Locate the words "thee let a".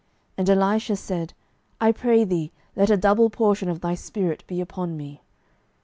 2.23-2.97